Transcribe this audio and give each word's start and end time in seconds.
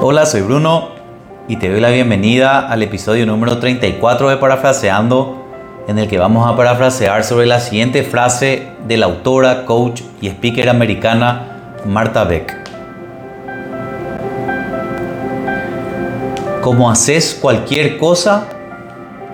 Hola, 0.00 0.26
soy 0.26 0.42
Bruno 0.42 0.90
y 1.48 1.56
te 1.56 1.68
doy 1.68 1.80
la 1.80 1.88
bienvenida 1.88 2.68
al 2.68 2.84
episodio 2.84 3.26
número 3.26 3.58
34 3.58 4.28
de 4.28 4.36
Parafraseando, 4.36 5.44
en 5.88 5.98
el 5.98 6.06
que 6.06 6.18
vamos 6.18 6.46
a 6.46 6.56
parafrasear 6.56 7.24
sobre 7.24 7.46
la 7.46 7.58
siguiente 7.58 8.04
frase 8.04 8.68
de 8.86 8.96
la 8.96 9.06
autora, 9.06 9.64
coach 9.64 10.02
y 10.20 10.28
speaker 10.28 10.68
americana 10.68 11.74
Marta 11.84 12.22
Beck. 12.22 12.56
Como 16.62 16.92
haces 16.92 17.36
cualquier 17.42 17.98
cosa, 17.98 18.46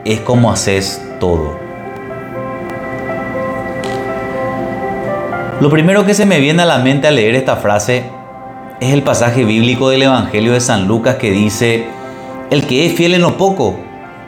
es 0.07 0.21
como 0.21 0.51
haces 0.51 1.03
todo. 1.21 1.59
Lo 5.61 5.69
primero 5.69 6.07
que 6.07 6.15
se 6.15 6.25
me 6.25 6.41
viene 6.41 6.63
a 6.63 6.67
la 6.67 6.79
mente 6.79 7.07
al 7.07 7.17
leer 7.17 7.35
esta 7.35 7.57
frase 7.57 8.14
es 8.81 8.93
el 8.93 9.03
pasaje 9.03 9.45
bíblico 9.45 9.89
del 9.89 10.03
Evangelio 10.03 10.53
de 10.53 10.61
San 10.61 10.89
Lucas 10.89 11.17
que 11.17 11.31
dice, 11.31 11.87
el 12.51 12.67
que 12.67 12.87
es 12.87 12.95
fiel 12.95 13.15
en 13.15 13.23
lo 13.23 13.37
poco, 13.37 13.77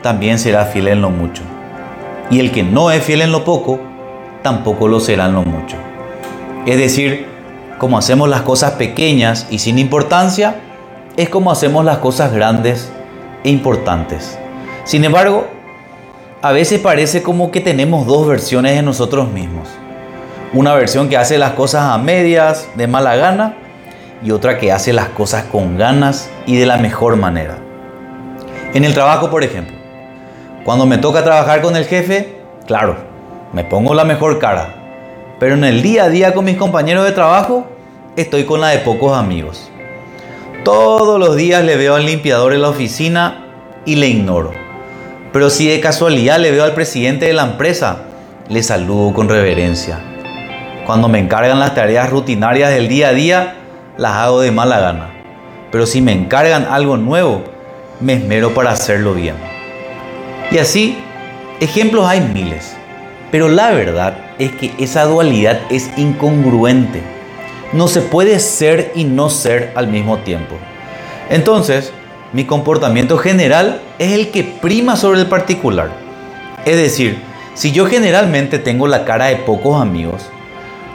también 0.01 0.39
será 0.39 0.65
fiel 0.65 0.87
en 0.87 1.01
lo 1.01 1.09
mucho. 1.09 1.43
Y 2.29 2.39
el 2.39 2.51
que 2.51 2.63
no 2.63 2.91
es 2.91 3.03
fiel 3.03 3.21
en 3.21 3.31
lo 3.31 3.43
poco, 3.43 3.79
tampoco 4.43 4.87
lo 4.87 4.99
será 4.99 5.25
en 5.25 5.33
lo 5.33 5.43
mucho. 5.43 5.75
Es 6.65 6.77
decir, 6.77 7.27
como 7.77 7.97
hacemos 7.97 8.29
las 8.29 8.41
cosas 8.41 8.73
pequeñas 8.73 9.47
y 9.49 9.59
sin 9.59 9.79
importancia, 9.79 10.55
es 11.17 11.29
como 11.29 11.51
hacemos 11.51 11.83
las 11.83 11.97
cosas 11.97 12.31
grandes 12.31 12.89
e 13.43 13.49
importantes. 13.49 14.37
Sin 14.83 15.03
embargo, 15.03 15.47
a 16.41 16.51
veces 16.51 16.79
parece 16.79 17.21
como 17.21 17.51
que 17.51 17.59
tenemos 17.59 18.05
dos 18.07 18.27
versiones 18.27 18.75
de 18.75 18.81
nosotros 18.81 19.29
mismos. 19.29 19.67
Una 20.53 20.73
versión 20.73 21.09
que 21.09 21.17
hace 21.17 21.37
las 21.37 21.51
cosas 21.51 21.83
a 21.83 21.97
medias, 21.97 22.69
de 22.75 22.87
mala 22.87 23.15
gana, 23.15 23.57
y 24.23 24.31
otra 24.31 24.57
que 24.57 24.71
hace 24.71 24.93
las 24.93 25.09
cosas 25.09 25.45
con 25.45 25.77
ganas 25.77 26.29
y 26.45 26.57
de 26.57 26.65
la 26.65 26.77
mejor 26.77 27.15
manera. 27.17 27.57
En 28.73 28.83
el 28.83 28.93
trabajo, 28.93 29.29
por 29.29 29.43
ejemplo, 29.43 29.75
cuando 30.63 30.85
me 30.85 30.97
toca 30.97 31.23
trabajar 31.23 31.61
con 31.61 31.75
el 31.75 31.85
jefe, 31.85 32.37
claro, 32.65 32.97
me 33.53 33.63
pongo 33.63 33.93
la 33.93 34.03
mejor 34.03 34.39
cara, 34.39 34.75
pero 35.39 35.55
en 35.55 35.63
el 35.63 35.81
día 35.81 36.05
a 36.05 36.09
día 36.09 36.33
con 36.33 36.45
mis 36.45 36.57
compañeros 36.57 37.05
de 37.05 37.11
trabajo, 37.11 37.67
estoy 38.15 38.45
con 38.45 38.59
la 38.59 38.69
de 38.69 38.79
pocos 38.79 39.17
amigos. 39.17 39.71
Todos 40.63 41.19
los 41.19 41.35
días 41.35 41.63
le 41.63 41.77
veo 41.77 41.95
al 41.95 42.05
limpiador 42.05 42.53
en 42.53 42.61
la 42.61 42.69
oficina 42.69 43.45
y 43.85 43.95
le 43.95 44.07
ignoro. 44.07 44.51
Pero 45.31 45.49
si 45.49 45.67
de 45.67 45.79
casualidad 45.79 46.39
le 46.39 46.51
veo 46.51 46.63
al 46.63 46.73
presidente 46.73 47.27
de 47.27 47.33
la 47.33 47.43
empresa, 47.43 47.99
le 48.49 48.63
saludo 48.63 49.13
con 49.13 49.29
reverencia. 49.29 49.99
Cuando 50.85 51.07
me 51.07 51.19
encargan 51.19 51.59
las 51.59 51.75
tareas 51.75 52.09
rutinarias 52.09 52.71
del 52.71 52.87
día 52.87 53.09
a 53.09 53.13
día, 53.13 53.55
las 53.97 54.13
hago 54.13 54.41
de 54.41 54.51
mala 54.51 54.79
gana. 54.79 55.09
Pero 55.71 55.85
si 55.85 56.01
me 56.01 56.13
encargan 56.13 56.67
algo 56.69 56.97
nuevo, 56.97 57.43
me 57.99 58.13
esmero 58.13 58.53
para 58.53 58.71
hacerlo 58.71 59.13
bien. 59.13 59.35
Y 60.51 60.59
así, 60.59 60.97
ejemplos 61.59 62.07
hay 62.07 62.21
miles. 62.21 62.75
Pero 63.31 63.49
la 63.49 63.71
verdad 63.71 64.17
es 64.39 64.51
que 64.53 64.73
esa 64.77 65.05
dualidad 65.05 65.59
es 65.69 65.89
incongruente. 65.97 67.01
No 67.73 67.87
se 67.87 68.01
puede 68.01 68.39
ser 68.39 68.91
y 68.95 69.03
no 69.03 69.29
ser 69.29 69.73
al 69.75 69.87
mismo 69.87 70.19
tiempo. 70.19 70.55
Entonces, 71.29 71.91
mi 72.31 72.45
comportamiento 72.45 73.17
general 73.17 73.81
es 73.99 74.13
el 74.13 74.31
que 74.31 74.43
prima 74.43 74.95
sobre 74.95 75.19
el 75.19 75.27
particular. 75.27 75.89
Es 76.65 76.77
decir, 76.77 77.21
si 77.53 77.71
yo 77.71 77.85
generalmente 77.87 78.59
tengo 78.59 78.87
la 78.87 79.03
cara 79.03 79.25
de 79.25 79.37
pocos 79.37 79.81
amigos, 79.81 80.29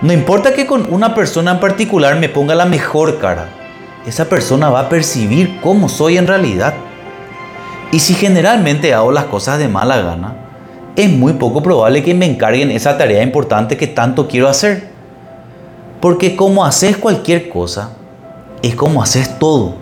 no 0.03 0.13
importa 0.13 0.53
que 0.53 0.67
con 0.67 0.93
una 0.93 1.15
persona 1.15 1.53
en 1.53 1.61
particular 1.61 2.17
me 2.17 2.29
ponga 2.29 2.57
la 2.57 2.67
mejor 2.67 3.21
cara, 3.21 3.49
esa 4.05 4.29
persona 4.29 4.69
va 4.69 4.81
a 4.81 4.89
percibir 4.89 5.61
cómo 5.61 5.89
soy 5.89 6.19
en 6.19 6.27
realidad. 6.27 6.75
Y 7.93 8.01
si 8.01 8.15
generalmente 8.15 8.95
hago 8.95 9.13
las 9.13 9.27
cosas 9.27 9.61
de 9.61 9.69
mala 9.69 10.03
gana, 10.03 10.35
es 10.97 11.09
muy 11.09 11.35
poco 11.35 11.63
probable 11.63 12.03
que 12.03 12.15
me 12.15 12.27
encarguen 12.27 12.73
esa 12.73 12.99
tarea 12.99 13.23
importante 13.23 13.77
que 13.77 13.87
tanto 13.87 14.27
quiero 14.27 14.49
hacer. 14.49 14.91
Porque 16.01 16.35
como 16.35 16.65
haces 16.65 16.97
cualquier 16.97 17.49
cosa, 17.49 17.91
es 18.61 18.75
como 18.75 19.05
haces 19.05 19.39
todo. 19.39 19.75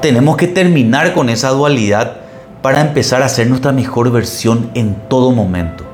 Tenemos 0.00 0.36
que 0.36 0.48
terminar 0.48 1.14
con 1.14 1.28
esa 1.28 1.50
dualidad 1.50 2.16
para 2.62 2.80
empezar 2.80 3.22
a 3.22 3.28
ser 3.28 3.46
nuestra 3.46 3.70
mejor 3.70 4.10
versión 4.10 4.72
en 4.74 4.96
todo 5.08 5.30
momento. 5.30 5.84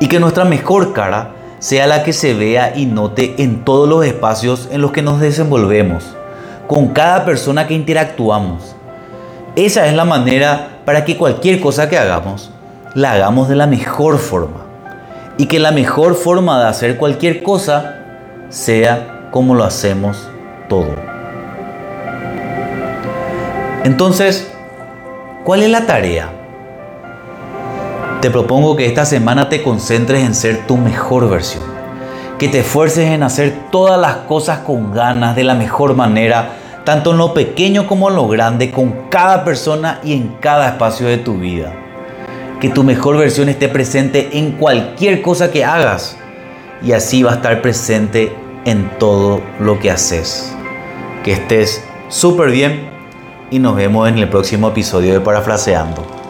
Y 0.00 0.08
que 0.08 0.18
nuestra 0.18 0.46
mejor 0.46 0.94
cara 0.94 1.32
sea 1.58 1.86
la 1.86 2.02
que 2.02 2.12
se 2.12 2.34
vea 2.34 2.72
y 2.76 2.86
note 2.86 3.34
en 3.38 3.64
todos 3.64 3.88
los 3.88 4.04
espacios 4.04 4.68
en 4.70 4.82
los 4.82 4.92
que 4.92 5.02
nos 5.02 5.20
desenvolvemos, 5.20 6.04
con 6.66 6.88
cada 6.88 7.24
persona 7.24 7.66
que 7.66 7.74
interactuamos. 7.74 8.76
Esa 9.56 9.86
es 9.86 9.94
la 9.94 10.04
manera 10.04 10.80
para 10.84 11.04
que 11.04 11.16
cualquier 11.16 11.60
cosa 11.60 11.88
que 11.88 11.98
hagamos, 11.98 12.50
la 12.94 13.12
hagamos 13.12 13.48
de 13.48 13.56
la 13.56 13.66
mejor 13.66 14.18
forma. 14.18 14.64
Y 15.38 15.46
que 15.46 15.58
la 15.58 15.70
mejor 15.70 16.14
forma 16.14 16.58
de 16.60 16.68
hacer 16.68 16.96
cualquier 16.96 17.42
cosa 17.42 17.96
sea 18.48 19.28
como 19.30 19.54
lo 19.54 19.64
hacemos 19.64 20.28
todo. 20.68 20.94
Entonces, 23.84 24.50
¿cuál 25.44 25.62
es 25.62 25.70
la 25.70 25.86
tarea? 25.86 26.35
Te 28.20 28.30
propongo 28.30 28.76
que 28.76 28.86
esta 28.86 29.04
semana 29.04 29.50
te 29.50 29.62
concentres 29.62 30.24
en 30.24 30.34
ser 30.34 30.66
tu 30.66 30.78
mejor 30.78 31.28
versión. 31.28 31.62
Que 32.38 32.48
te 32.48 32.60
esfuerces 32.60 33.10
en 33.10 33.22
hacer 33.22 33.54
todas 33.70 34.00
las 34.00 34.16
cosas 34.28 34.60
con 34.60 34.92
ganas, 34.92 35.36
de 35.36 35.44
la 35.44 35.54
mejor 35.54 35.94
manera, 35.94 36.56
tanto 36.84 37.10
en 37.10 37.18
lo 37.18 37.34
pequeño 37.34 37.86
como 37.86 38.08
en 38.08 38.16
lo 38.16 38.26
grande, 38.26 38.70
con 38.70 39.08
cada 39.10 39.44
persona 39.44 40.00
y 40.02 40.14
en 40.14 40.28
cada 40.40 40.68
espacio 40.68 41.06
de 41.06 41.18
tu 41.18 41.34
vida. 41.38 41.74
Que 42.58 42.70
tu 42.70 42.84
mejor 42.84 43.18
versión 43.18 43.50
esté 43.50 43.68
presente 43.68 44.30
en 44.38 44.52
cualquier 44.52 45.20
cosa 45.20 45.50
que 45.50 45.64
hagas 45.64 46.16
y 46.82 46.92
así 46.92 47.22
va 47.22 47.32
a 47.32 47.36
estar 47.36 47.60
presente 47.60 48.34
en 48.64 48.88
todo 48.98 49.42
lo 49.60 49.78
que 49.78 49.90
haces. 49.90 50.54
Que 51.22 51.32
estés 51.32 51.84
súper 52.08 52.50
bien 52.50 52.88
y 53.50 53.58
nos 53.58 53.76
vemos 53.76 54.08
en 54.08 54.16
el 54.16 54.28
próximo 54.30 54.68
episodio 54.68 55.12
de 55.12 55.20
Parafraseando. 55.20 56.25